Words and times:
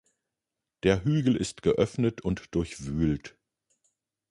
Der 0.81 1.03
Hügel 1.03 1.35
ist 1.35 1.61
geöffnet 1.61 2.21
und 2.21 2.55
durchwühlt. 2.55 3.37